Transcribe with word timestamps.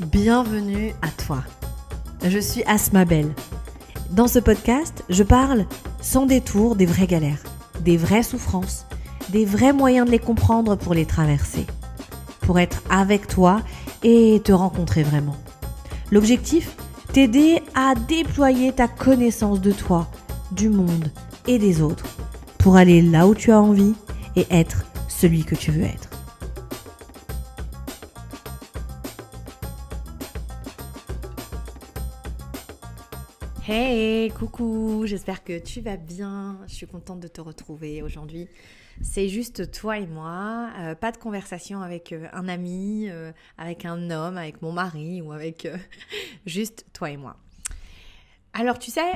bienvenue 0.00 0.92
à 1.02 1.08
toi. 1.08 1.42
Je 2.24 2.38
suis 2.38 2.64
Asma 2.64 3.04
Belle. 3.04 3.32
Dans 4.10 4.26
ce 4.26 4.38
podcast, 4.38 5.04
je 5.08 5.22
parle 5.22 5.66
sans 6.00 6.26
détour 6.26 6.76
des 6.76 6.86
vraies 6.86 7.06
galères, 7.06 7.42
des 7.80 7.96
vraies 7.96 8.22
souffrances, 8.22 8.86
des 9.30 9.44
vrais 9.44 9.72
moyens 9.72 10.06
de 10.06 10.10
les 10.10 10.18
comprendre 10.18 10.76
pour 10.76 10.94
les 10.94 11.06
traverser, 11.06 11.66
pour 12.40 12.58
être 12.58 12.82
avec 12.90 13.28
toi 13.28 13.60
et 14.02 14.40
te 14.44 14.52
rencontrer 14.52 15.02
vraiment. 15.02 15.36
L'objectif 16.10 16.76
T'aider 17.12 17.62
à 17.76 17.94
déployer 17.94 18.72
ta 18.72 18.88
connaissance 18.88 19.60
de 19.60 19.70
toi, 19.70 20.08
du 20.50 20.68
monde 20.68 21.12
et 21.46 21.60
des 21.60 21.80
autres, 21.80 22.06
pour 22.58 22.74
aller 22.74 23.02
là 23.02 23.28
où 23.28 23.36
tu 23.36 23.52
as 23.52 23.60
envie 23.60 23.94
et 24.34 24.46
être 24.50 24.84
celui 25.06 25.44
que 25.44 25.54
tu 25.54 25.70
veux 25.70 25.84
être. 25.84 26.13
Hey, 33.66 34.30
coucou, 34.30 35.04
j'espère 35.06 35.42
que 35.42 35.58
tu 35.58 35.80
vas 35.80 35.96
bien. 35.96 36.60
Je 36.66 36.74
suis 36.74 36.86
contente 36.86 37.20
de 37.20 37.28
te 37.28 37.40
retrouver 37.40 38.02
aujourd'hui. 38.02 38.46
C'est 39.00 39.30
juste 39.30 39.70
toi 39.70 39.96
et 39.98 40.06
moi, 40.06 40.68
euh, 40.80 40.94
pas 40.94 41.12
de 41.12 41.16
conversation 41.16 41.80
avec 41.80 42.12
euh, 42.12 42.28
un 42.34 42.46
ami, 42.46 43.08
euh, 43.08 43.32
avec 43.56 43.86
un 43.86 44.10
homme, 44.10 44.36
avec 44.36 44.60
mon 44.60 44.70
mari 44.70 45.22
ou 45.22 45.32
avec 45.32 45.66
juste 46.46 46.84
toi 46.92 47.08
et 47.08 47.16
moi. 47.16 47.38
Alors 48.52 48.78
tu 48.78 48.90
sais, 48.90 49.12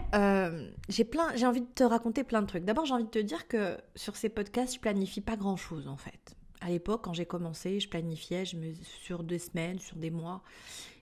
j'ai 0.88 1.04
plein, 1.04 1.36
j'ai 1.36 1.44
envie 1.44 1.60
de 1.60 1.66
te 1.74 1.84
raconter 1.84 2.24
plein 2.24 2.40
de 2.40 2.46
trucs. 2.46 2.64
D'abord, 2.64 2.86
j'ai 2.86 2.94
envie 2.94 3.04
de 3.04 3.10
te 3.10 3.18
dire 3.18 3.48
que 3.48 3.76
sur 3.96 4.16
ces 4.16 4.30
podcasts, 4.30 4.76
je 4.76 4.80
planifie 4.80 5.20
pas 5.20 5.36
grand 5.36 5.56
chose 5.56 5.88
en 5.88 5.98
fait. 5.98 6.36
À 6.60 6.70
l'époque, 6.70 7.02
quand 7.04 7.12
j'ai 7.12 7.26
commencé, 7.26 7.80
je 7.80 7.88
planifiais 7.88 8.44
je 8.44 8.56
me, 8.56 8.72
sur 9.02 9.22
deux 9.22 9.38
semaines, 9.38 9.78
sur 9.78 9.96
des 9.96 10.10
mois 10.10 10.42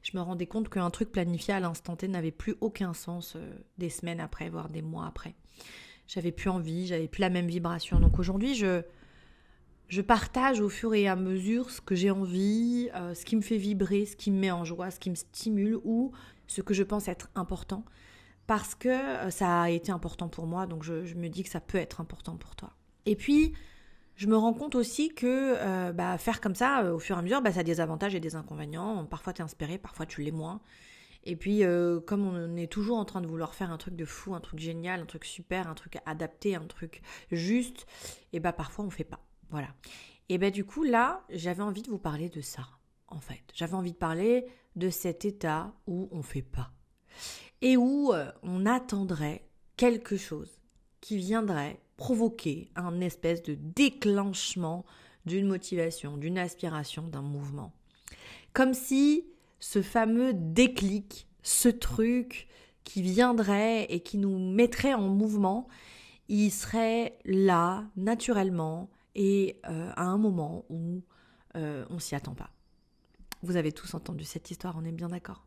je 0.06 0.16
me 0.16 0.22
rendais 0.22 0.46
compte 0.46 0.68
qu'un 0.68 0.88
truc 0.90 1.10
planifié 1.10 1.54
à 1.54 1.60
l'instant 1.60 1.96
T 1.96 2.06
n'avait 2.06 2.30
plus 2.30 2.54
aucun 2.60 2.94
sens 2.94 3.34
euh, 3.34 3.52
des 3.76 3.90
semaines 3.90 4.20
après, 4.20 4.48
voire 4.48 4.68
des 4.68 4.82
mois 4.82 5.06
après. 5.06 5.34
J'avais 6.06 6.30
plus 6.30 6.48
envie, 6.48 6.86
j'avais 6.86 7.08
plus 7.08 7.22
la 7.22 7.30
même 7.30 7.48
vibration. 7.48 7.98
Donc 7.98 8.20
aujourd'hui, 8.20 8.54
je, 8.54 8.82
je 9.88 10.00
partage 10.02 10.60
au 10.60 10.68
fur 10.68 10.94
et 10.94 11.08
à 11.08 11.16
mesure 11.16 11.70
ce 11.70 11.80
que 11.80 11.96
j'ai 11.96 12.12
envie, 12.12 12.88
euh, 12.94 13.14
ce 13.14 13.24
qui 13.24 13.34
me 13.34 13.40
fait 13.40 13.56
vibrer, 13.56 14.06
ce 14.06 14.14
qui 14.14 14.30
me 14.30 14.38
met 14.38 14.52
en 14.52 14.64
joie, 14.64 14.92
ce 14.92 15.00
qui 15.00 15.10
me 15.10 15.16
stimule 15.16 15.80
ou 15.82 16.12
ce 16.46 16.62
que 16.62 16.72
je 16.72 16.84
pense 16.84 17.08
être 17.08 17.28
important. 17.34 17.84
Parce 18.46 18.76
que 18.76 18.88
euh, 18.88 19.30
ça 19.30 19.62
a 19.62 19.70
été 19.70 19.90
important 19.90 20.28
pour 20.28 20.46
moi, 20.46 20.66
donc 20.66 20.84
je, 20.84 21.04
je 21.04 21.16
me 21.16 21.28
dis 21.28 21.42
que 21.42 21.50
ça 21.50 21.60
peut 21.60 21.78
être 21.78 22.00
important 22.00 22.36
pour 22.36 22.54
toi. 22.54 22.70
Et 23.06 23.16
puis, 23.16 23.54
je 24.16 24.26
me 24.26 24.36
rends 24.36 24.54
compte 24.54 24.74
aussi 24.74 25.10
que 25.10 25.54
euh, 25.58 25.92
bah, 25.92 26.16
faire 26.16 26.40
comme 26.40 26.54
ça, 26.54 26.82
euh, 26.82 26.94
au 26.94 26.98
fur 26.98 27.16
et 27.16 27.18
à 27.18 27.22
mesure, 27.22 27.42
bah, 27.42 27.52
ça 27.52 27.60
a 27.60 27.62
des 27.62 27.80
avantages 27.80 28.14
et 28.14 28.20
des 28.20 28.34
inconvénients. 28.34 29.04
Parfois, 29.04 29.34
tu 29.34 29.42
es 29.42 29.44
inspiré, 29.44 29.78
parfois, 29.78 30.06
tu 30.06 30.22
l'es 30.22 30.30
moins. 30.30 30.60
Et 31.24 31.36
puis, 31.36 31.64
euh, 31.64 32.00
comme 32.00 32.26
on 32.26 32.56
est 32.56 32.70
toujours 32.70 32.96
en 32.96 33.04
train 33.04 33.20
de 33.20 33.26
vouloir 33.26 33.54
faire 33.54 33.70
un 33.70 33.76
truc 33.76 33.94
de 33.94 34.04
fou, 34.04 34.34
un 34.34 34.40
truc 34.40 34.58
génial, 34.58 35.00
un 35.00 35.06
truc 35.06 35.24
super, 35.24 35.68
un 35.68 35.74
truc 35.74 35.98
adapté, 36.06 36.54
un 36.54 36.64
truc 36.64 37.02
juste, 37.30 37.86
et 38.32 38.40
bah 38.40 38.52
parfois, 38.52 38.84
on 38.84 38.90
fait 38.90 39.04
pas. 39.04 39.20
Voilà. 39.50 39.68
Et 40.28 40.38
bah 40.38 40.50
du 40.50 40.64
coup, 40.64 40.82
là, 40.82 41.24
j'avais 41.28 41.62
envie 41.62 41.82
de 41.82 41.90
vous 41.90 41.98
parler 41.98 42.30
de 42.30 42.40
ça, 42.40 42.66
en 43.08 43.20
fait. 43.20 43.42
J'avais 43.52 43.74
envie 43.74 43.92
de 43.92 43.98
parler 43.98 44.46
de 44.76 44.88
cet 44.88 45.24
état 45.24 45.74
où 45.86 46.08
on 46.12 46.22
fait 46.22 46.42
pas. 46.42 46.70
Et 47.60 47.76
où 47.76 48.12
on 48.42 48.66
attendrait 48.66 49.48
quelque 49.76 50.16
chose 50.16 50.55
qui 51.06 51.18
viendrait 51.18 51.78
provoquer 51.96 52.68
un 52.74 53.00
espèce 53.00 53.40
de 53.44 53.54
déclenchement 53.54 54.84
d'une 55.24 55.46
motivation, 55.46 56.16
d'une 56.16 56.36
aspiration, 56.36 57.04
d'un 57.06 57.22
mouvement. 57.22 57.72
Comme 58.52 58.74
si 58.74 59.24
ce 59.60 59.82
fameux 59.82 60.32
déclic, 60.34 61.28
ce 61.44 61.68
truc 61.68 62.48
qui 62.82 63.02
viendrait 63.02 63.84
et 63.84 64.00
qui 64.00 64.18
nous 64.18 64.36
mettrait 64.36 64.94
en 64.94 65.06
mouvement, 65.08 65.68
il 66.26 66.50
serait 66.50 67.16
là 67.24 67.84
naturellement 67.94 68.90
et 69.14 69.60
euh, 69.68 69.92
à 69.94 70.06
un 70.06 70.18
moment 70.18 70.64
où 70.70 71.04
euh, 71.54 71.86
on 71.88 72.00
s'y 72.00 72.16
attend 72.16 72.34
pas. 72.34 72.50
Vous 73.42 73.54
avez 73.54 73.70
tous 73.70 73.94
entendu 73.94 74.24
cette 74.24 74.50
histoire, 74.50 74.74
on 74.76 74.84
est 74.84 74.90
bien 74.90 75.10
d'accord. 75.10 75.46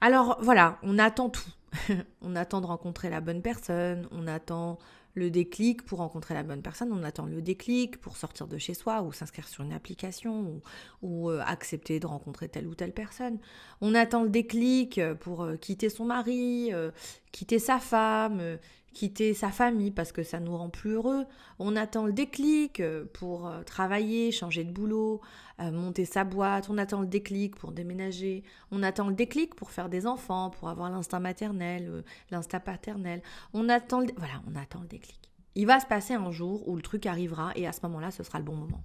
Alors 0.00 0.38
voilà, 0.40 0.78
on 0.82 0.98
attend 0.98 1.28
tout. 1.28 1.50
on 2.22 2.36
attend 2.36 2.60
de 2.60 2.66
rencontrer 2.66 3.10
la 3.10 3.20
bonne 3.20 3.42
personne, 3.42 4.08
on 4.10 4.26
attend 4.26 4.78
le 5.14 5.30
déclic 5.30 5.84
pour 5.84 5.98
rencontrer 5.98 6.34
la 6.34 6.42
bonne 6.42 6.62
personne, 6.62 6.92
on 6.92 7.02
attend 7.02 7.26
le 7.26 7.42
déclic 7.42 8.00
pour 8.00 8.16
sortir 8.16 8.46
de 8.46 8.58
chez 8.58 8.74
soi 8.74 9.02
ou 9.02 9.12
s'inscrire 9.12 9.48
sur 9.48 9.64
une 9.64 9.72
application 9.72 10.60
ou, 11.02 11.30
euh, 11.30 11.42
accepter 11.44 11.98
de 12.00 12.06
rencontrer 12.06 12.48
telle 12.48 12.66
ou 12.66 12.74
telle 12.74 12.92
personne. 12.92 13.38
On 13.80 13.94
attend 13.94 14.22
le 14.22 14.28
déclic 14.28 15.00
pour 15.20 15.42
euh, 15.42 15.56
quitter 15.56 15.90
son 15.90 16.04
mari, 16.04 16.70
euh, 16.72 16.90
quitter 17.32 17.58
sa 17.58 17.78
femme, 17.78 18.58
quitter 18.92 19.34
sa 19.34 19.50
famille 19.50 19.90
parce 19.90 20.12
que 20.12 20.22
ça 20.22 20.40
nous 20.40 20.56
rend 20.56 20.68
plus 20.68 20.92
heureux. 20.92 21.24
On 21.58 21.76
attend 21.76 22.06
le 22.06 22.12
déclic 22.12 22.80
euh, 22.80 23.04
pour 23.12 23.46
euh, 23.46 23.62
travailler, 23.62 24.32
changer 24.32 24.64
de 24.64 24.72
boulot, 24.72 25.20
euh, 25.60 25.70
monter 25.70 26.04
sa 26.04 26.24
boîte. 26.24 26.68
On 26.70 26.78
attend 26.78 27.00
le 27.00 27.06
déclic 27.06 27.56
pour 27.56 27.72
déménager. 27.72 28.42
On 28.70 28.82
attend 28.82 29.08
le 29.08 29.14
déclic 29.14 29.54
pour 29.54 29.70
faire 29.70 29.88
des 29.88 30.06
enfants, 30.06 30.50
pour 30.50 30.68
avoir 30.68 30.90
l'instinct 30.90 31.20
maternel, 31.20 32.04
l'instinct 32.30 32.60
paternel. 32.60 33.22
On 33.52 33.68
attend 33.68 34.00
le... 34.00 34.08
voilà, 34.16 34.42
on 34.50 34.56
attend 34.56 34.80
le 34.80 34.88
déclic. 34.88 35.30
Il 35.54 35.66
va 35.66 35.80
se 35.80 35.86
passer 35.86 36.14
un 36.14 36.30
jour 36.30 36.68
où 36.68 36.76
le 36.76 36.82
truc 36.82 37.06
arrivera 37.06 37.52
et 37.56 37.66
à 37.66 37.72
ce 37.72 37.80
moment-là, 37.84 38.10
ce 38.10 38.22
sera 38.22 38.38
le 38.38 38.44
bon 38.44 38.54
moment. 38.54 38.82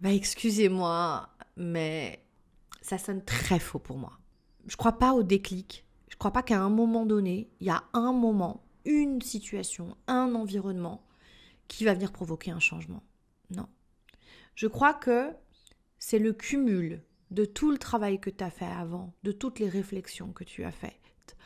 Bah 0.00 0.12
excusez-moi, 0.12 1.28
mais 1.56 2.24
ça 2.82 2.98
sonne 2.98 3.22
très 3.24 3.58
faux 3.58 3.78
pour 3.78 3.96
moi. 3.98 4.12
Je 4.66 4.76
crois 4.76 4.98
pas 4.98 5.12
au 5.12 5.22
déclic. 5.22 5.84
Je 6.08 6.16
crois 6.16 6.32
pas 6.32 6.42
qu'à 6.42 6.60
un 6.60 6.68
moment 6.68 7.06
donné, 7.06 7.48
il 7.60 7.66
y 7.66 7.70
a 7.70 7.84
un 7.92 8.12
moment 8.12 8.62
une 8.84 9.20
situation, 9.22 9.96
un 10.06 10.34
environnement 10.34 11.06
qui 11.68 11.84
va 11.84 11.94
venir 11.94 12.12
provoquer 12.12 12.50
un 12.50 12.60
changement. 12.60 13.02
Non. 13.50 13.68
Je 14.54 14.66
crois 14.66 14.94
que 14.94 15.30
c'est 15.98 16.18
le 16.18 16.32
cumul 16.32 17.02
de 17.30 17.44
tout 17.44 17.70
le 17.70 17.78
travail 17.78 18.20
que 18.20 18.30
tu 18.30 18.42
as 18.42 18.50
fait 18.50 18.64
avant, 18.64 19.14
de 19.22 19.32
toutes 19.32 19.58
les 19.60 19.68
réflexions 19.68 20.32
que 20.32 20.44
tu 20.44 20.64
as 20.64 20.72
faites, 20.72 21.36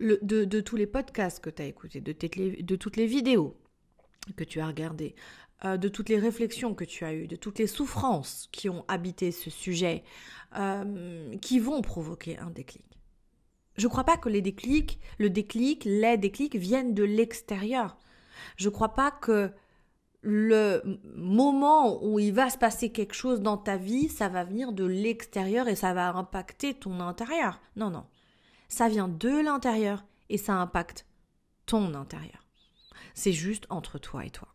de, 0.00 0.60
tous 0.60 0.76
les 0.76 0.86
podcasts 0.86 1.40
que 1.40 1.50
tu 1.50 1.62
as 1.62 1.66
écoutés, 1.66 2.00
de, 2.00 2.76
toutes 2.76 2.96
les 2.96 3.06
vidéos 3.06 3.56
que 4.36 4.44
tu 4.44 4.60
as 4.60 4.66
regardées, 4.66 5.14
euh, 5.64 5.76
de 5.76 5.88
toutes 5.88 6.08
les 6.08 6.18
réflexions 6.18 6.74
que 6.74 6.84
tu 6.84 7.04
as 7.04 7.14
eues, 7.14 7.28
de 7.28 7.36
toutes 7.36 7.58
les 7.58 7.68
souffrances 7.68 8.48
qui 8.50 8.68
ont 8.68 8.84
habité 8.88 9.30
ce 9.30 9.50
sujet, 9.50 10.02
euh, 10.56 11.36
qui 11.38 11.60
vont 11.60 11.82
provoquer 11.82 12.38
un 12.38 12.50
déclic. 12.50 12.84
Je 13.76 13.86
ne 13.86 13.90
crois 13.90 14.04
pas 14.04 14.16
que 14.16 14.28
les 14.28 14.42
déclics, 14.42 15.00
le 15.18 15.30
déclic, 15.30 15.84
les 15.84 16.18
déclics 16.18 16.56
viennent 16.56 16.94
de 16.94 17.04
l'extérieur. 17.04 17.96
Je 18.56 18.68
ne 18.68 18.74
crois 18.74 18.94
pas 18.94 19.10
que 19.10 19.52
le 20.22 20.82
moment 21.16 22.04
où 22.04 22.18
il 22.18 22.32
va 22.32 22.48
se 22.48 22.58
passer 22.58 22.92
quelque 22.92 23.14
chose 23.14 23.40
dans 23.40 23.56
ta 23.56 23.76
vie, 23.76 24.08
ça 24.08 24.28
va 24.28 24.44
venir 24.44 24.72
de 24.72 24.84
l'extérieur 24.84 25.68
et 25.68 25.74
ça 25.74 25.94
va 25.94 26.10
impacter 26.10 26.74
ton 26.74 27.00
intérieur. 27.00 27.60
Non, 27.76 27.90
non. 27.90 28.06
Ça 28.68 28.88
vient 28.88 29.08
de 29.08 29.42
l'intérieur 29.42 30.04
et 30.28 30.38
ça 30.38 30.54
impacte 30.54 31.06
ton 31.66 31.94
intérieur. 31.94 32.46
C'est 33.14 33.32
juste 33.32 33.66
entre 33.68 33.98
toi 33.98 34.24
et 34.24 34.30
toi. 34.30 34.48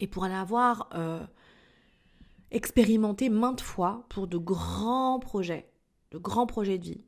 Et 0.00 0.06
pour 0.06 0.26
l'avoir 0.26 0.90
euh, 0.94 1.24
expérimenté 2.50 3.28
maintes 3.28 3.60
fois 3.60 4.04
pour 4.08 4.26
de 4.26 4.36
grands 4.36 5.20
projets, 5.20 5.70
de 6.10 6.18
grands 6.18 6.46
projets 6.46 6.78
de 6.78 6.84
vie, 6.84 7.04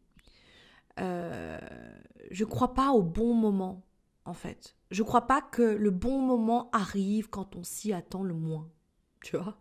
euh, 0.98 1.58
je 2.30 2.44
crois 2.44 2.74
pas 2.74 2.90
au 2.90 3.02
bon 3.02 3.34
moment, 3.34 3.86
en 4.24 4.34
fait. 4.34 4.76
Je 4.90 5.02
crois 5.02 5.26
pas 5.26 5.42
que 5.42 5.62
le 5.62 5.90
bon 5.90 6.20
moment 6.20 6.70
arrive 6.72 7.28
quand 7.28 7.56
on 7.56 7.62
s'y 7.62 7.92
attend 7.92 8.22
le 8.22 8.34
moins. 8.34 8.68
Tu 9.22 9.36
vois 9.36 9.58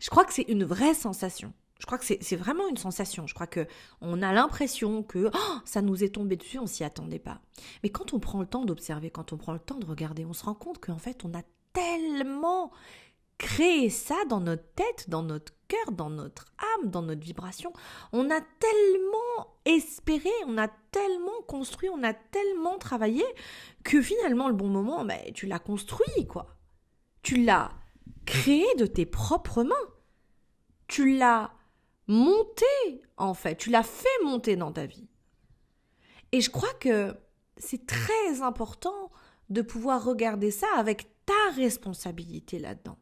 Je 0.00 0.10
crois 0.10 0.24
que 0.24 0.34
c'est 0.34 0.42
une 0.42 0.64
vraie 0.64 0.94
sensation. 0.94 1.52
Je 1.78 1.86
crois 1.86 1.96
que 1.96 2.04
c'est 2.04 2.36
vraiment 2.36 2.68
une 2.68 2.76
sensation. 2.76 3.26
Je 3.26 3.34
crois 3.34 3.46
que 3.46 3.66
on 4.00 4.20
a 4.20 4.32
l'impression 4.32 5.02
que 5.02 5.30
oh, 5.32 5.58
ça 5.64 5.80
nous 5.80 6.02
est 6.02 6.14
tombé 6.14 6.36
dessus, 6.36 6.58
on 6.58 6.66
s'y 6.66 6.82
attendait 6.82 7.20
pas. 7.20 7.40
Mais 7.82 7.88
quand 7.88 8.12
on 8.12 8.18
prend 8.18 8.40
le 8.40 8.46
temps 8.46 8.64
d'observer, 8.64 9.10
quand 9.10 9.32
on 9.32 9.36
prend 9.36 9.52
le 9.52 9.60
temps 9.60 9.78
de 9.78 9.86
regarder, 9.86 10.24
on 10.24 10.32
se 10.32 10.44
rend 10.44 10.54
compte 10.54 10.78
qu'en 10.80 10.98
fait, 10.98 11.24
on 11.24 11.32
a 11.34 11.42
tellement 11.72 12.72
créé 13.38 13.88
ça 13.88 14.16
dans 14.28 14.40
notre 14.40 14.68
tête, 14.74 15.08
dans 15.08 15.22
notre 15.22 15.52
cœur, 15.68 15.92
dans 15.92 16.10
notre 16.10 16.46
âme, 16.58 16.90
dans 16.90 17.02
notre 17.02 17.22
vibration. 17.22 17.72
On 18.12 18.30
a 18.30 18.40
tellement 18.40 19.56
espéré, 19.64 20.30
on 20.46 20.58
a 20.58 20.68
tellement 20.90 21.40
construit, 21.46 21.88
on 21.88 22.02
a 22.02 22.14
tellement 22.14 22.78
travaillé 22.78 23.24
que 23.84 24.02
finalement 24.02 24.48
le 24.48 24.54
bon 24.54 24.68
moment, 24.68 25.04
ben, 25.04 25.20
tu 25.34 25.46
l'as 25.46 25.58
construit 25.58 26.26
quoi. 26.26 26.56
Tu 27.22 27.44
l'as 27.44 27.70
créé 28.26 28.66
de 28.76 28.86
tes 28.86 29.06
propres 29.06 29.62
mains. 29.62 29.74
Tu 30.88 31.16
l'as 31.16 31.52
monté 32.06 32.64
en 33.16 33.34
fait, 33.34 33.56
tu 33.56 33.70
l'as 33.70 33.82
fait 33.82 34.24
monter 34.24 34.56
dans 34.56 34.72
ta 34.72 34.86
vie. 34.86 35.08
Et 36.32 36.40
je 36.40 36.50
crois 36.50 36.72
que 36.80 37.14
c'est 37.56 37.86
très 37.86 38.42
important 38.42 39.10
de 39.50 39.62
pouvoir 39.62 40.04
regarder 40.04 40.50
ça 40.50 40.66
avec 40.76 41.06
ta 41.24 41.54
responsabilité 41.56 42.58
là-dedans. 42.58 42.98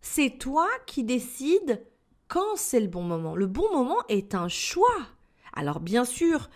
C'est 0.00 0.38
toi 0.38 0.68
qui 0.86 1.04
décides 1.04 1.84
quand 2.28 2.56
c'est 2.56 2.80
le 2.80 2.86
bon 2.86 3.02
moment. 3.02 3.34
Le 3.34 3.46
bon 3.46 3.70
moment 3.72 3.98
est 4.08 4.34
un 4.34 4.48
choix. 4.48 5.06
Alors 5.52 5.80
bien 5.80 6.04
sûr 6.04 6.50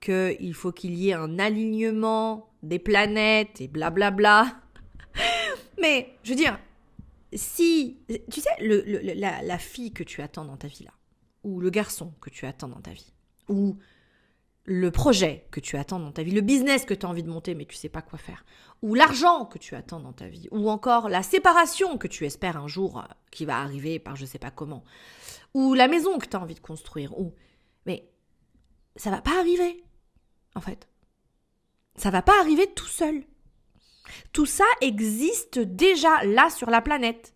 qu'il 0.00 0.54
faut 0.54 0.72
qu'il 0.72 0.94
y 0.94 1.10
ait 1.10 1.14
un 1.14 1.38
alignement 1.38 2.50
des 2.62 2.78
planètes 2.78 3.60
et 3.60 3.68
blablabla. 3.68 4.60
Mais 5.80 6.14
je 6.22 6.30
veux 6.30 6.36
dire, 6.36 6.58
si, 7.32 7.98
tu 8.30 8.40
sais, 8.40 8.50
la, 8.60 9.42
la, 9.42 9.58
fille 9.58 9.92
que 9.92 10.02
tu 10.02 10.20
attends 10.22 10.44
dans 10.44 10.56
ta 10.56 10.68
vie 10.68 10.84
là, 10.84 10.92
ou 11.44 11.60
le 11.60 11.70
garçon 11.70 12.12
que 12.20 12.30
tu 12.30 12.46
attends 12.46 12.68
dans 12.68 12.80
ta 12.80 12.92
vie, 12.92 13.12
ou 13.48 13.76
le 14.64 14.90
projet 14.90 15.46
que 15.50 15.60
tu 15.60 15.76
attends 15.76 15.98
dans 15.98 16.12
ta 16.12 16.22
vie, 16.22 16.32
le 16.32 16.40
business 16.40 16.84
que 16.84 16.94
tu 16.94 17.06
as 17.06 17.08
envie 17.08 17.22
de 17.22 17.30
monter 17.30 17.54
mais 17.54 17.64
tu 17.64 17.76
sais 17.76 17.88
pas 17.88 18.02
quoi 18.02 18.18
faire, 18.18 18.44
ou 18.82 18.94
l'argent 18.94 19.46
que 19.46 19.58
tu 19.58 19.74
attends 19.74 20.00
dans 20.00 20.12
ta 20.12 20.28
vie, 20.28 20.48
ou 20.50 20.70
encore 20.70 21.08
la 21.08 21.22
séparation 21.22 21.98
que 21.98 22.06
tu 22.06 22.24
espères 22.26 22.56
un 22.56 22.68
jour 22.68 22.98
euh, 22.98 23.02
qui 23.30 23.44
va 23.44 23.58
arriver 23.58 23.98
par 23.98 24.16
je 24.16 24.26
sais 24.26 24.38
pas 24.38 24.50
comment, 24.50 24.84
ou 25.54 25.74
la 25.74 25.88
maison 25.88 26.18
que 26.18 26.26
tu 26.26 26.36
as 26.36 26.40
envie 26.40 26.54
de 26.54 26.60
construire, 26.60 27.18
ou 27.18 27.34
mais 27.86 28.08
ça 28.96 29.10
va 29.10 29.20
pas 29.20 29.38
arriver 29.38 29.82
en 30.54 30.60
fait. 30.60 30.88
Ça 31.96 32.10
va 32.10 32.22
pas 32.22 32.38
arriver 32.40 32.66
tout 32.74 32.86
seul. 32.86 33.24
Tout 34.32 34.46
ça 34.46 34.64
existe 34.80 35.58
déjà 35.58 36.24
là 36.24 36.50
sur 36.50 36.70
la 36.70 36.80
planète. 36.80 37.34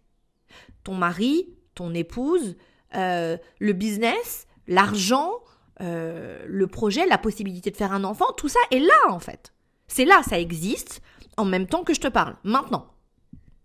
Ton 0.83 0.95
mari, 0.95 1.55
ton 1.75 1.95
épouse, 1.95 2.57
euh, 2.95 3.37
le 3.59 3.73
business, 3.73 4.47
l'argent, 4.67 5.33
euh, 5.81 6.45
le 6.47 6.67
projet, 6.67 7.07
la 7.07 7.19
possibilité 7.19 7.71
de 7.71 7.77
faire 7.77 7.93
un 7.93 8.05
enfant, 8.05 8.33
tout 8.37 8.49
ça 8.49 8.61
est 8.71 8.81
là 8.81 8.95
en 9.09 9.19
fait. 9.19 9.53
C'est 9.89 10.05
là, 10.05 10.23
ça 10.23 10.39
existe 10.39 11.03
en 11.37 11.45
même 11.45 11.67
temps 11.67 11.85
que 11.85 11.95
je 11.95 12.01
te 12.01 12.09
parle, 12.09 12.37
maintenant. 12.45 12.95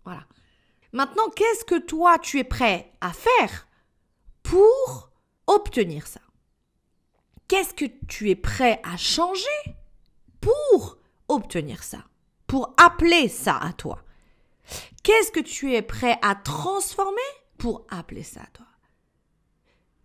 Voilà. 0.04 0.24
Maintenant, 0.92 1.28
qu'est-ce 1.36 1.64
que 1.64 1.78
toi 1.78 2.18
tu 2.18 2.38
es 2.38 2.44
prêt 2.44 2.92
à 3.00 3.12
faire 3.12 3.68
pour 4.42 5.10
obtenir 5.46 6.06
ça? 6.06 6.20
Qu'est-ce 7.46 7.74
que 7.74 7.84
tu 8.06 8.30
es 8.30 8.36
prêt 8.36 8.80
à 8.84 8.96
changer 8.96 9.44
pour 10.40 10.98
obtenir 11.28 11.82
ça? 11.82 12.04
Pour 12.46 12.74
appeler 12.76 13.28
ça 13.28 13.56
à 13.56 13.72
toi? 13.72 14.02
Qu'est-ce 15.02 15.30
que 15.30 15.40
tu 15.40 15.74
es 15.74 15.82
prêt 15.82 16.18
à 16.22 16.34
transformer 16.34 17.16
pour 17.58 17.86
appeler 17.90 18.22
ça 18.22 18.42
à 18.42 18.46
toi? 18.46 18.66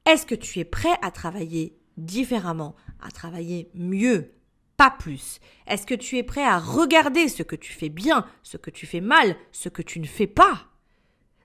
Est-ce 0.05 0.25
que 0.25 0.35
tu 0.35 0.59
es 0.59 0.65
prêt 0.65 0.95
à 1.01 1.09
travailler 1.09 1.79
différemment, 1.97 2.75
à 3.01 3.11
travailler 3.11 3.69
mieux, 3.73 4.33
pas 4.77 4.91
plus 4.91 5.39
Est-ce 5.67 5.85
que 5.85 5.95
tu 5.95 6.17
es 6.17 6.23
prêt 6.23 6.43
à 6.43 6.59
regarder 6.59 7.29
ce 7.29 7.43
que 7.43 7.55
tu 7.55 7.71
fais 7.71 7.89
bien, 7.89 8.25
ce 8.43 8.57
que 8.57 8.69
tu 8.69 8.85
fais 8.85 9.01
mal, 9.01 9.35
ce 9.51 9.69
que 9.69 9.81
tu 9.81 9.99
ne 9.99 10.05
fais 10.05 10.27
pas? 10.27 10.67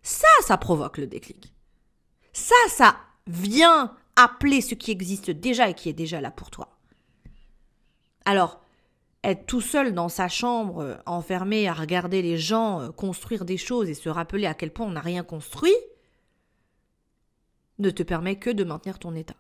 Ça, 0.03 0.29
ça 0.43 0.57
provoque 0.57 0.99
le 0.99 1.07
déclic. 1.07 1.53
Ça, 2.33 2.55
ça 2.69 2.97
vient 3.27 3.97
appeler 4.17 4.61
ce 4.61 4.75
qui 4.75 4.91
existe 4.91 5.31
déjà 5.31 5.69
et 5.69 5.75
qui 5.75 5.89
est 5.89 5.95
déjà 5.95 6.21
là 6.21 6.31
pour 6.31 6.51
toi. 6.51 6.77
Alors, 8.25 8.61
être 9.23 9.47
tout 9.47 9.61
seul 9.61 9.93
dans 9.93 10.09
sa 10.09 10.29
chambre, 10.29 10.83
euh, 10.83 10.97
enfermé 11.07 11.69
à 11.69 11.75
regarder 11.75 12.23
les 12.23 12.39
gens 12.39 12.81
euh, 12.81 12.91
construire 12.91 13.45
des 13.45 13.59
choses 13.59 13.89
et 13.89 13.95
se 13.95 14.09
rappeler 14.09 14.47
à 14.47 14.55
quel 14.55 14.73
point 14.73 14.87
on 14.87 14.93
n'a 14.93 15.01
rien 15.01 15.23
construit, 15.23 15.75
ne 17.79 17.91
te 17.91 18.03
permet 18.03 18.37
que 18.37 18.51
de 18.51 18.65
maintenir 18.65 18.99
ton 18.99 19.15
état. 19.15 19.37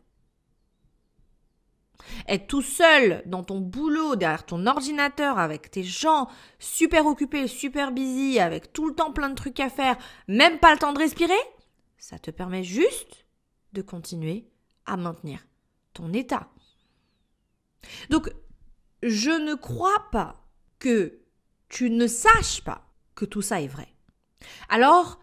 Être 2.31 2.47
tout 2.47 2.62
seul 2.62 3.25
dans 3.27 3.43
ton 3.43 3.59
boulot, 3.59 4.15
derrière 4.15 4.47
ton 4.47 4.65
ordinateur, 4.67 5.41
avec 5.41 5.69
tes 5.69 5.82
gens 5.82 6.29
super 6.61 7.06
occupés, 7.06 7.49
super 7.49 7.91
busy, 7.91 8.38
avec 8.38 8.73
tout 8.73 8.87
le 8.88 8.94
temps 8.94 9.12
plein 9.12 9.31
de 9.31 9.35
trucs 9.35 9.59
à 9.59 9.69
faire, 9.69 9.99
même 10.29 10.61
pas 10.61 10.71
le 10.73 10.79
temps 10.79 10.93
de 10.93 11.00
respirer, 11.00 11.35
ça 11.99 12.21
te 12.21 12.31
permet 12.31 12.62
juste 12.62 13.27
de 13.73 13.82
continuer 13.82 14.49
à 14.87 14.97
maintenir 14.97 15.44
ton 15.93 16.12
état. 16.12 16.49
Donc, 18.11 18.31
je 19.03 19.31
ne 19.31 19.55
crois 19.55 20.09
pas 20.12 20.47
que 20.79 21.19
tu 21.69 21.91
ne 21.91 22.06
saches 22.06 22.62
pas 22.62 22.87
que 23.17 23.25
tout 23.25 23.43
ça 23.43 23.61
est 23.61 23.67
vrai. 23.67 23.88
Alors, 24.69 25.19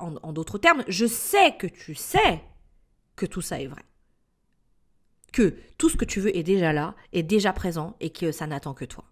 en, 0.00 0.32
d'autres 0.32 0.58
termes, 0.58 0.82
je 0.88 1.06
sais 1.06 1.56
que 1.56 1.68
tu 1.68 1.94
sais 1.94 2.42
que 3.14 3.26
tout 3.26 3.42
ça 3.42 3.60
est 3.60 3.68
vrai. 3.68 3.84
Que 5.32 5.54
tout 5.76 5.88
ce 5.88 5.96
que 5.96 6.04
tu 6.04 6.20
veux 6.20 6.36
est 6.36 6.42
déjà 6.42 6.72
là, 6.72 6.94
est 7.12 7.22
déjà 7.22 7.52
présent 7.52 7.96
et 8.00 8.10
que 8.10 8.32
ça 8.32 8.46
n'attend 8.46 8.74
que 8.74 8.84
toi. 8.84 9.04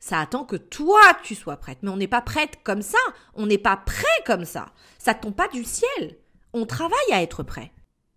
Ça 0.00 0.20
attend 0.20 0.44
que 0.44 0.56
toi 0.56 1.00
tu 1.22 1.34
sois 1.34 1.56
prête. 1.56 1.78
Mais 1.82 1.90
on 1.90 1.96
n'est 1.96 2.06
pas 2.06 2.22
prête 2.22 2.58
comme 2.62 2.82
ça. 2.82 2.98
On 3.34 3.46
n'est 3.46 3.58
pas 3.58 3.76
prêt 3.76 4.04
comme 4.26 4.44
ça. 4.44 4.66
Ça 4.98 5.14
tombe 5.14 5.34
pas 5.34 5.48
du 5.48 5.64
ciel. 5.64 6.18
On 6.52 6.66
travaille 6.66 7.12
à 7.12 7.22
être 7.22 7.42
prêt. 7.42 7.72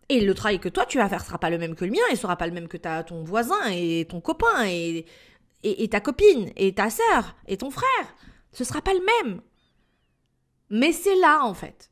Et 0.10 0.22
le 0.22 0.34
travail 0.34 0.60
que 0.60 0.70
toi 0.70 0.86
tu 0.86 0.98
vas 0.98 1.10
faire 1.10 1.26
sera 1.26 1.40
pas 1.40 1.50
le 1.50 1.58
même 1.58 1.76
que 1.76 1.86
le 1.86 1.92
mien 1.92 2.02
et 2.12 2.16
sera 2.16 2.36
pas 2.36 2.48
le 2.48 2.54
même 2.54 2.68
que 2.68 2.78
ton 2.78 3.24
voisin 3.24 3.70
et 3.70 4.06
ton 4.10 4.20
copain 4.20 4.66
et, 4.66 5.06
et, 5.64 5.88
ta 5.90 6.02
copine 6.02 6.52
et 6.56 6.74
ta 6.76 6.90
sœur 6.90 7.36
et 7.48 7.58
ton 7.58 7.72
frère. 7.72 8.16
Ce 8.52 8.64
sera 8.64 8.82
pas 8.82 8.94
le 8.94 9.06
même. 9.24 9.42
Mais 10.70 10.92
c'est 10.92 11.16
là 11.16 11.46
en 11.46 11.54
fait. 11.54 11.91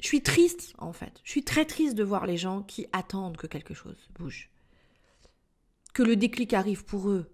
Je 0.00 0.06
suis 0.06 0.22
triste 0.22 0.74
en 0.78 0.92
fait. 0.92 1.20
Je 1.24 1.30
suis 1.30 1.44
très 1.44 1.64
triste 1.64 1.94
de 1.94 2.04
voir 2.04 2.26
les 2.26 2.36
gens 2.36 2.62
qui 2.62 2.86
attendent 2.92 3.36
que 3.36 3.46
quelque 3.46 3.74
chose 3.74 3.96
bouge. 4.18 4.50
Que 5.92 6.02
le 6.02 6.16
déclic 6.16 6.54
arrive 6.54 6.84
pour 6.84 7.10
eux. 7.10 7.30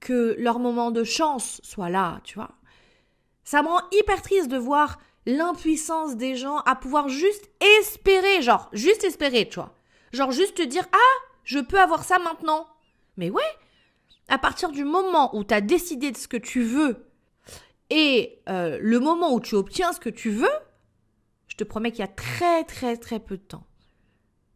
Que 0.00 0.36
leur 0.38 0.58
moment 0.58 0.90
de 0.90 1.04
chance 1.04 1.60
soit 1.62 1.90
là, 1.90 2.20
tu 2.24 2.34
vois. 2.36 2.52
Ça 3.44 3.62
me 3.62 3.68
rend 3.68 3.80
hyper 3.92 4.22
triste 4.22 4.48
de 4.48 4.56
voir 4.56 4.98
l'impuissance 5.26 6.16
des 6.16 6.36
gens 6.36 6.58
à 6.60 6.74
pouvoir 6.74 7.08
juste 7.08 7.50
espérer, 7.80 8.42
genre, 8.42 8.68
juste 8.72 9.04
espérer, 9.04 9.48
tu 9.48 9.56
vois. 9.56 9.74
Genre, 10.12 10.30
juste 10.30 10.56
te 10.56 10.62
dire, 10.62 10.86
ah, 10.92 11.24
je 11.44 11.58
peux 11.58 11.80
avoir 11.80 12.04
ça 12.04 12.18
maintenant. 12.18 12.66
Mais 13.16 13.30
ouais, 13.30 13.42
à 14.28 14.38
partir 14.38 14.70
du 14.70 14.84
moment 14.84 15.34
où 15.36 15.44
tu 15.44 15.54
as 15.54 15.60
décidé 15.60 16.10
de 16.10 16.16
ce 16.16 16.28
que 16.28 16.36
tu 16.36 16.62
veux 16.62 17.06
et 17.90 18.40
euh, 18.48 18.78
le 18.80 18.98
moment 18.98 19.32
où 19.32 19.40
tu 19.40 19.54
obtiens 19.54 19.92
ce 19.92 20.00
que 20.00 20.08
tu 20.08 20.30
veux, 20.30 20.48
je 21.54 21.58
te 21.58 21.64
promets 21.64 21.92
qu'il 21.92 22.00
y 22.00 22.02
a 22.02 22.08
très 22.08 22.64
très 22.64 22.96
très 22.96 23.20
peu 23.20 23.36
de 23.36 23.42
temps. 23.42 23.64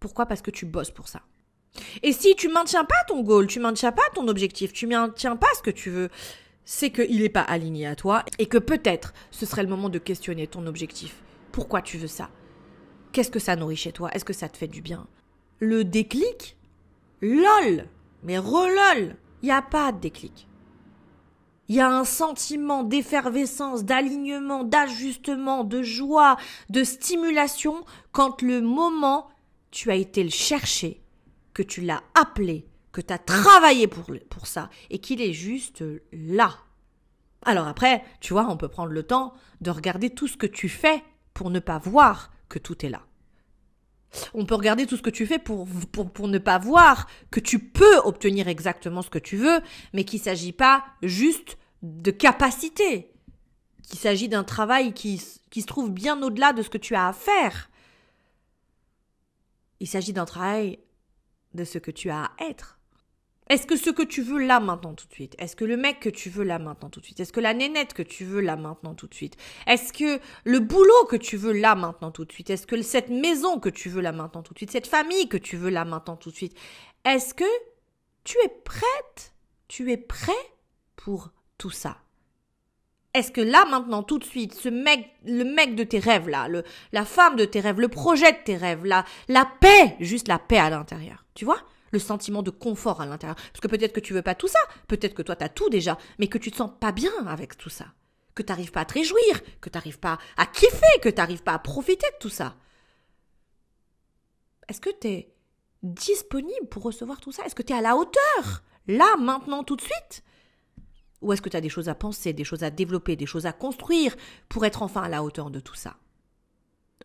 Pourquoi? 0.01 0.27
Parce 0.27 0.43
que 0.43 0.51
tu 0.51 0.67
bosses 0.67 0.91
pour 0.91 1.07
ça. 1.07 1.23
Et 2.03 2.13
si 2.13 2.35
tu 2.35 2.49
maintiens 2.49 2.85
pas 2.85 3.05
ton 3.07 3.23
goal, 3.23 3.47
tu 3.47 3.61
maintiens 3.61 3.93
pas 3.93 4.03
ton 4.15 4.27
objectif, 4.27 4.73
tu 4.73 4.89
maintiens 4.89 5.37
pas 5.37 5.47
ce 5.57 5.63
que 5.63 5.71
tu 5.71 5.91
veux, 5.91 6.09
c'est 6.65 6.91
qu'il 6.91 7.21
n'est 7.21 7.29
pas 7.29 7.43
aligné 7.43 7.87
à 7.87 7.95
toi 7.95 8.25
et 8.41 8.47
que 8.47 8.59
peut-être 8.59 9.15
ce 9.31 9.47
serait 9.47 9.63
le 9.63 9.69
moment 9.69 9.89
de 9.91 10.01
questionner 10.01 10.49
ton 10.49 10.67
objectif. 10.67 11.23
Pourquoi 11.53 11.83
tu 11.83 11.99
veux 11.99 12.09
ça? 12.09 12.31
Qu'est-ce 13.13 13.31
que 13.31 13.39
ça 13.39 13.55
nourrit 13.55 13.77
chez 13.77 13.93
toi? 13.93 14.11
Est-ce 14.13 14.25
que 14.25 14.33
ça 14.33 14.49
te 14.49 14.57
fait 14.57 14.67
du 14.67 14.83
bien? 14.83 15.07
Le 15.61 15.85
déclic? 15.85 16.57
LOL 17.21 17.87
Mais 18.25 18.39
relol 18.39 19.15
Il 19.43 19.47
n'y 19.47 19.53
a 19.53 19.63
pas 19.63 19.93
de 19.93 20.01
déclic. 20.01 20.48
Il 21.69 21.77
y 21.77 21.81
a 21.81 21.91
un 21.91 22.05
sentiment 22.05 22.83
d'effervescence, 22.83 23.85
d'alignement, 23.85 24.65
d'ajustement, 24.65 25.65
de 25.65 25.83
joie, 25.83 26.37
de 26.71 26.83
stimulation 26.83 27.85
quand 28.13 28.41
le 28.41 28.63
moment 28.63 29.29
tu 29.71 29.91
as 29.91 29.97
été 29.97 30.25
le 30.25 30.31
chercher, 30.31 31.03
que 31.53 31.63
tu 31.63 31.83
l'as 31.83 32.03
appelé, 32.15 32.67
que 32.93 33.03
tu 33.03 33.13
as 33.13 33.19
travaillé 33.19 33.87
pour, 33.87 34.47
ça 34.47 34.71
et 34.89 34.99
qu'il 34.99 35.21
est 35.21 35.35
juste 35.35 35.85
là. 36.13 36.57
Alors 37.45 37.69
après, 37.69 38.03
tu 38.21 38.33
vois, 38.33 38.49
on 38.49 38.57
peut 38.57 38.69
prendre 38.69 38.93
le 38.93 39.03
temps 39.03 39.35
de 39.61 39.71
regarder 39.71 40.11
tout 40.11 40.27
ce 40.27 40.37
que 40.37 40.47
tu 40.47 40.69
fais 40.69 41.03
pour 41.35 41.51
ne 41.51 41.61
pas 41.61 41.79
voir 41.79 42.33
que 42.49 42.59
tout 42.59 42.85
est 42.85 42.89
là. 42.89 43.03
On 44.35 44.47
peut 44.47 44.55
regarder 44.55 44.87
tout 44.87 44.97
ce 44.97 45.03
que 45.03 45.11
tu 45.11 45.27
fais 45.27 45.39
pour, 45.39 45.67
pour, 45.93 46.11
pour 46.11 46.29
ne 46.29 46.39
pas 46.39 46.59
voir 46.59 47.07
que 47.31 47.41
tu 47.41 47.59
peux 47.59 47.99
obtenir 47.99 48.49
exactement 48.49 49.03
ce 49.03 49.11
que 49.11 49.19
tu 49.19 49.37
veux, 49.37 49.61
mais 49.93 50.05
qu'il 50.05 50.19
ne 50.21 50.25
s'agit 50.25 50.53
pas 50.53 50.85
juste 51.03 51.59
de 51.83 52.11
capacité, 52.11 53.13
qu'il 53.83 53.99
s'agit 53.99 54.29
d'un 54.29 54.45
travail 54.45 54.93
qui, 54.93 55.23
qui 55.51 55.61
se 55.61 55.67
trouve 55.67 55.91
bien 55.91 56.21
au-delà 56.23 56.53
de 56.53 56.63
ce 56.63 56.71
que 56.71 56.79
tu 56.79 56.95
as 56.95 57.09
à 57.09 57.13
faire. 57.13 57.71
Il 59.81 59.87
s'agit 59.87 60.13
d'un 60.13 60.25
travail 60.25 60.79
de 61.55 61.65
ce 61.65 61.79
que 61.79 61.91
tu 61.91 62.11
as 62.11 62.25
à 62.25 62.31
être. 62.49 62.78
Est-ce 63.49 63.67
que 63.67 63.77
ce 63.77 63.91
que 63.91 64.03
tu 64.03 64.23
veux 64.23 64.39
là 64.39 64.61
maintenant 64.61 64.95
tout 64.95 65.07
de 65.07 65.13
suite 65.13 65.35
Est-ce 65.39 65.57
que 65.57 65.65
le 65.65 65.77
mec 65.77 66.01
que 66.01 66.11
tu 66.11 66.29
veux 66.29 66.45
là 66.45 66.59
maintenant 66.59 66.91
tout 66.91 67.01
de 67.01 67.05
suite 67.07 67.21
Est-ce 67.21 67.33
que 67.33 67.41
la 67.41 67.55
nénette 67.55 67.95
que 67.95 68.03
tu 68.03 68.25
veux 68.25 68.41
là 68.41 68.57
maintenant 68.57 68.95
tout 68.95 69.07
de 69.07 69.15
suite 69.15 69.37
Est-ce 69.67 69.93
que 69.93 70.21
le 70.45 70.61
boulot 70.61 71.05
que 71.09 71.17
tu 71.17 71.37
veux 71.37 71.53
là 71.53 71.75
maintenant 71.75 72.11
tout 72.11 72.25
de 72.25 72.33
suite 72.33 72.51
Est-ce 72.51 72.67
que 72.67 72.81
cette 72.83 73.09
maison 73.09 73.59
que 73.59 73.71
tu 73.71 73.89
veux 73.89 74.03
là 74.03 74.13
maintenant 74.13 74.43
tout 74.43 74.53
de 74.53 74.59
suite 74.59 74.71
Cette 74.71 74.87
famille 74.87 75.29
que 75.29 75.39
tu 75.39 75.57
veux 75.57 75.71
là 75.71 75.85
maintenant 75.85 76.17
tout 76.17 76.31
de 76.31 76.37
suite 76.37 76.57
Est-ce 77.05 77.33
que 77.33 77.45
tu 78.25 78.37
es 78.45 78.49
prête 78.65 79.35
Tu 79.67 79.91
es 79.93 79.97
prêt 79.97 80.33
pour 80.97 81.31
tout 81.57 81.71
ça? 81.71 81.97
Est-ce 83.15 83.33
que 83.33 83.41
là 83.41 83.65
maintenant 83.71 84.03
tout 84.03 84.19
de 84.19 84.25
suite 84.25 84.55
ce 84.55 84.69
mec 84.69 85.11
le 85.25 85.45
mec 85.45 85.75
de 85.75 85.85
tes 85.85 85.99
rêves 85.99 86.29
là 86.29 86.47
la 86.93 87.05
femme 87.07 87.37
de 87.37 87.47
tes 87.47 87.61
rêves 87.61 87.81
le 87.81 87.89
projet 87.89 88.33
de 88.33 88.39
tes 88.45 88.57
rêves 88.57 88.85
là 88.85 89.05
la 89.29 89.47
paix 89.47 89.97
juste 90.01 90.29
la 90.29 90.39
paix 90.39 90.59
à 90.59 90.69
l'intérieur 90.69 91.25
tu 91.35 91.47
vois? 91.47 91.63
Le 91.91 91.99
sentiment 91.99 92.43
de 92.43 92.51
confort 92.51 93.01
à 93.01 93.07
l'intérieur. 93.07 93.37
Parce 93.37 93.61
que 93.61 93.69
peut-être 93.69 93.93
que 93.93 94.01
tu 94.01 94.15
veux 94.15 94.23
pas 94.23 94.35
tout 94.35 94.49
ça, 94.49 94.59
peut-être 94.87 95.15
que 95.15 95.23
toi 95.23 95.37
tu 95.37 95.45
as 95.45 95.49
tout 95.49 95.69
déjà, 95.71 95.99
mais 96.19 96.29
que 96.29 96.39
tu 96.39 96.51
te 96.51 96.57
sens 96.57 96.71
pas 96.81 96.93
bien 96.93 97.13
avec 97.27 97.57
tout 97.57 97.71
ça. 97.71 97.87
Que 98.35 98.43
tu 98.43 98.53
n'arrives 98.53 98.73
pas 98.73 98.83
à 98.83 98.85
te 98.85 98.95
réjouir, 98.95 99.43
que 99.61 99.69
tu 99.69 99.77
n'arrives 99.77 99.99
pas 99.99 100.19
à 100.37 100.47
kiffer, 100.47 101.01
que 101.03 101.09
tu 101.09 101.17
n'arrives 101.17 101.43
pas 101.43 101.55
à 101.55 101.59
profiter 101.59 102.07
de 102.07 102.19
tout 102.21 102.29
ça. 102.29 102.57
Est-ce 104.69 104.81
que 104.81 104.91
tu 105.01 105.09
es 105.09 105.35
disponible 105.83 106.69
pour 106.71 106.83
recevoir 106.83 107.21
tout 107.21 107.33
ça? 107.33 107.45
Est-ce 107.45 107.55
que 107.55 107.63
tu 107.63 107.73
es 107.73 107.77
à 107.77 107.81
la 107.81 107.97
hauteur? 107.97 108.63
Là, 108.87 109.17
maintenant, 109.17 109.65
tout 109.65 109.77
de 109.77 109.81
suite? 109.83 110.23
Ou 111.21 111.33
est-ce 111.33 111.43
que 111.43 111.49
tu 111.49 111.57
as 111.57 111.61
des 111.61 111.69
choses 111.69 111.89
à 111.89 111.95
penser, 111.95 112.33
des 112.33 112.45
choses 112.45 112.63
à 112.63 112.71
développer, 112.71 113.17
des 113.17 113.27
choses 113.27 113.47
à 113.47 113.53
construire 113.53 114.15
pour 114.49 114.65
être 114.65 114.83
enfin 114.83 115.03
à 115.03 115.09
la 115.09 115.25
hauteur 115.25 115.51
de 115.51 115.59
tout 115.61 115.75
ça? 115.75 115.97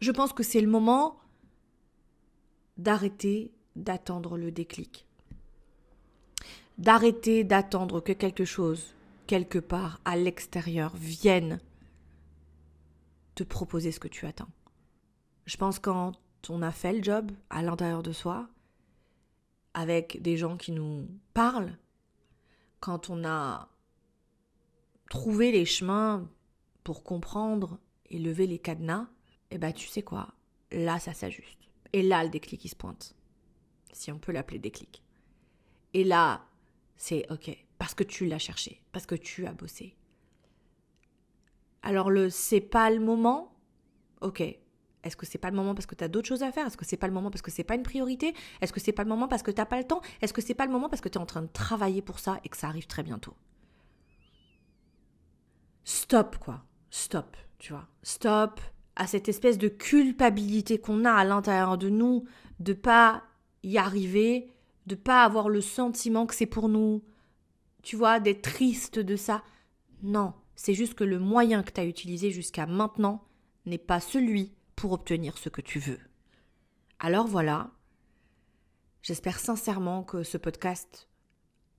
Je 0.02 0.12
pense 0.12 0.34
que 0.34 0.44
c'est 0.44 0.62
le 0.62 0.68
moment 0.68 1.18
d'arrêter 2.78 3.54
d'attendre 3.75 4.38
le 4.38 4.51
déclic. 4.51 5.06
D'arrêter 6.77 7.44
d'attendre 7.44 8.00
que 8.01 8.13
quelque 8.13 8.46
chose, 8.46 8.96
quelque 9.27 9.60
part 9.60 10.00
à 10.06 10.15
l'extérieur, 10.15 10.96
vienne 10.96 11.60
te 13.36 13.44
proposer 13.44 13.92
ce 13.92 14.00
que 14.00 14.08
tu 14.08 14.25
attends. 14.25 14.50
Je 15.46 15.58
pense 15.58 15.80
quand 15.80 16.13
on 16.50 16.62
a 16.62 16.72
fait 16.72 16.94
le 16.94 17.03
job 17.03 17.32
à 17.50 17.62
l'intérieur 17.62 18.03
de 18.03 18.12
soi, 18.12 18.48
avec 19.74 20.22
des 20.22 20.38
gens 20.38 20.58
qui 20.58 20.72
nous 20.72 21.08
parlent, 21.34 21.77
quand 22.80 23.10
on 23.10 23.25
a 23.25 23.70
trouvé 25.10 25.51
les 25.51 25.65
chemins 25.65 26.27
pour 26.84 27.03
comprendre 27.03 27.80
et 28.10 28.20
lever 28.20 28.48
les 28.48 28.60
cadenas, 28.60 29.08
eh 29.51 29.58
ben 29.58 29.72
tu 29.72 29.88
sais 29.88 30.01
quoi, 30.01 30.34
là 30.72 31.00
ça 31.00 31.13
s'ajuste. 31.13 31.60
Et 31.94 32.01
là 32.01 32.24
le 32.24 32.30
déclic 32.30 32.63
il 32.65 32.70
se 32.70 32.75
pointe. 32.75 33.15
Si 33.93 34.12
on 34.12 34.19
peut 34.19 34.31
l'appeler 34.31 34.59
déclic. 34.59 35.03
Et 35.93 36.03
là, 36.03 36.45
c'est 36.97 37.25
OK, 37.31 37.55
parce 37.77 37.93
que 37.93 38.03
tu 38.03 38.25
l'as 38.25 38.39
cherché, 38.39 38.81
parce 38.91 39.05
que 39.05 39.15
tu 39.15 39.45
as 39.45 39.53
bossé. 39.53 39.95
Alors 41.81 42.09
le 42.09 42.29
c'est 42.29 42.62
pas 42.62 42.89
le 42.89 43.00
moment, 43.00 43.55
OK, 44.21 44.41
est-ce 45.03 45.17
que 45.17 45.25
c'est 45.25 45.38
pas 45.38 45.50
le 45.50 45.55
moment 45.55 45.75
parce 45.75 45.85
que 45.85 45.95
tu 45.95 46.03
as 46.03 46.07
d'autres 46.07 46.27
choses 46.27 46.43
à 46.43 46.51
faire? 46.51 46.65
Est-ce 46.65 46.77
que 46.77 46.85
c'est 46.85 46.97
pas 46.97 47.07
le 47.07 47.13
moment 47.13 47.29
parce 47.29 47.41
que 47.41 47.51
c'est 47.51 47.63
pas 47.63 47.75
une 47.75 47.83
priorité? 47.83 48.33
Est-ce 48.62 48.71
que 48.71 48.79
c'est 48.79 48.93
pas 48.93 49.03
le 49.03 49.09
moment 49.09 49.27
parce 49.27 49.43
que 49.43 49.51
t'as 49.51 49.65
pas 49.65 49.77
le 49.77 49.83
temps? 49.83 50.01
Est-ce 50.21 50.33
que 50.33 50.41
c'est 50.41 50.53
pas 50.53 50.65
le 50.65 50.71
moment 50.71 50.89
parce 50.89 51.01
que 51.01 51.09
tu 51.09 51.17
es 51.17 51.21
en 51.21 51.25
train 51.25 51.41
de 51.41 51.51
travailler 51.51 52.01
pour 52.01 52.19
ça 52.19 52.39
et 52.43 52.50
que 52.50 52.57
ça 52.57 52.67
arrive 52.67 52.88
très 52.88 53.03
bientôt? 53.03 53.35
Stop 55.83 56.38
quoi. 56.38 56.63
Stop, 56.89 57.35
tu 57.59 57.73
vois. 57.73 57.88
Stop 58.01 58.62
à 58.95 59.07
cette 59.07 59.27
espèce 59.27 59.57
de 59.57 59.67
culpabilité 59.67 60.77
qu'on 60.79 61.03
a 61.03 61.12
à 61.12 61.25
l'intérieur 61.25 61.77
de 61.77 61.89
nous 61.89 62.25
de 62.59 62.73
pas 62.73 63.23
y 63.63 63.77
arriver, 63.77 64.51
de 64.88 64.96
pas 64.96 65.24
avoir 65.24 65.50
le 65.50 65.62
sentiment 65.62 66.25
que 66.25 66.36
c'est 66.36 66.46
pour 66.46 66.70
nous. 66.70 67.03
Tu 67.82 67.96
vois, 67.96 68.20
d'être 68.20 68.41
triste 68.41 69.00
de 69.00 69.15
ça. 69.15 69.43
Non, 70.01 70.34
c'est 70.55 70.74
juste 70.74 70.93
que 70.93 71.03
le 71.03 71.20
moyen 71.20 71.63
que 71.63 71.72
tu 71.72 71.82
as 71.82 71.86
utilisé 71.86 72.32
jusqu'à 72.32 72.65
maintenant 72.65 73.24
n'est 73.65 73.77
pas 73.77 74.00
celui 74.00 74.53
pour 74.75 74.91
obtenir 74.91 75.38
ce 75.38 75.50
que 75.50 75.62
tu 75.62 75.79
veux. 75.79 76.00
Alors 77.00 77.27
voilà, 77.27 77.72
j'espère 79.01 79.39
sincèrement 79.39 80.03
que 80.03 80.24
ce 80.24 80.38
podcast 80.38 81.08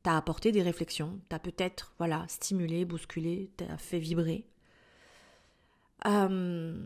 t'a 0.02 0.16
apporté 0.16 0.52
des 0.52 0.62
réflexions, 0.62 1.20
t'a 1.28 1.38
peut-être 1.38 1.94
voilà 1.98 2.24
stimulé, 2.28 2.84
bousculé, 2.84 3.50
t'a 3.56 3.78
fait 3.78 3.98
vibrer. 3.98 4.46
Euh, 6.06 6.78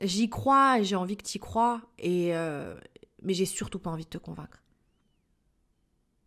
j'y 0.00 0.30
crois, 0.30 0.80
j'ai 0.82 0.96
envie 0.96 1.16
que 1.16 1.24
tu 1.24 1.36
y 1.36 1.40
crois, 1.40 1.82
et 1.98 2.34
euh, 2.34 2.74
mais 3.22 3.34
j'ai 3.34 3.46
surtout 3.46 3.78
pas 3.78 3.90
envie 3.90 4.04
de 4.04 4.10
te 4.10 4.18
convaincre. 4.18 4.62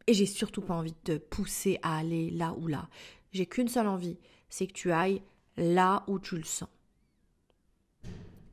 Et 0.08 0.14
j'ai 0.14 0.26
surtout 0.26 0.62
pas 0.62 0.74
envie 0.74 0.94
de 1.04 1.18
te 1.18 1.18
pousser 1.18 1.80
à 1.84 1.98
aller 1.98 2.32
là 2.32 2.54
ou 2.58 2.68
là. 2.68 2.90
J'ai 3.32 3.46
qu'une 3.46 3.68
seule 3.68 3.88
envie, 3.88 4.18
c'est 4.50 4.68
que 4.68 4.74
tu 4.74 4.92
ailles 4.92 5.22
là 5.58 6.04
où 6.08 6.20
tu 6.20 6.36
le 6.36 6.44
sens. 6.44 6.70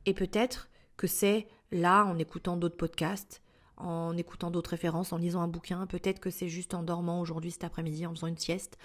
Et 0.05 0.13
peut-être 0.13 0.69
que 0.95 1.07
c'est 1.07 1.47
là, 1.71 2.05
en 2.05 2.17
écoutant 2.17 2.57
d'autres 2.57 2.77
podcasts, 2.77 3.41
en 3.77 4.17
écoutant 4.17 4.51
d'autres 4.51 4.71
références, 4.71 5.13
en 5.13 5.17
lisant 5.17 5.41
un 5.41 5.47
bouquin, 5.47 5.85
peut-être 5.85 6.19
que 6.19 6.29
c'est 6.29 6.49
juste 6.49 6.73
en 6.73 6.83
dormant 6.83 7.21
aujourd'hui, 7.21 7.51
cet 7.51 7.63
après-midi, 7.63 8.05
en 8.05 8.13
faisant 8.13 8.27
une 8.27 8.37
sieste, 8.37 8.77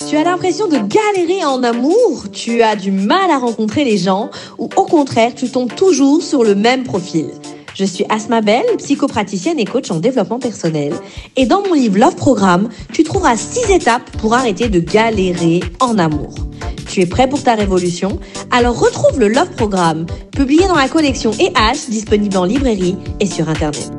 Tu 0.08 0.16
as 0.16 0.24
l'impression 0.24 0.66
de 0.66 0.78
galérer 0.78 1.44
en 1.44 1.62
amour, 1.62 2.30
tu 2.32 2.62
as 2.62 2.74
du 2.74 2.90
mal 2.90 3.30
à 3.30 3.38
rencontrer 3.38 3.84
les 3.84 3.96
gens? 3.96 4.30
Ou 4.58 4.68
au 4.76 4.84
contraire, 4.84 5.34
tu 5.34 5.48
tombes 5.50 5.74
toujours 5.74 6.20
sur 6.22 6.42
le 6.42 6.56
même 6.56 6.82
profil? 6.82 7.30
Je 7.74 7.84
suis 7.84 8.04
Asma 8.08 8.40
Bell, 8.40 8.64
psychopraticienne 8.78 9.58
et 9.58 9.64
coach 9.64 9.90
en 9.90 10.00
développement 10.00 10.38
personnel. 10.38 10.92
Et 11.36 11.46
dans 11.46 11.62
mon 11.66 11.74
livre 11.74 11.98
Love 11.98 12.16
Programme, 12.16 12.68
tu 12.92 13.04
trouveras 13.04 13.36
six 13.36 13.70
étapes 13.70 14.10
pour 14.18 14.34
arrêter 14.34 14.68
de 14.68 14.80
galérer 14.80 15.60
en 15.80 15.98
amour. 15.98 16.34
Tu 16.88 17.00
es 17.00 17.06
prêt 17.06 17.28
pour 17.28 17.42
ta 17.42 17.54
révolution? 17.54 18.18
Alors 18.50 18.78
retrouve 18.78 19.20
le 19.20 19.28
Love 19.28 19.50
Programme, 19.56 20.06
publié 20.32 20.66
dans 20.66 20.76
la 20.76 20.88
collection 20.88 21.30
EH, 21.38 21.88
disponible 21.88 22.36
en 22.36 22.44
librairie 22.44 22.96
et 23.20 23.26
sur 23.26 23.48
Internet. 23.48 23.92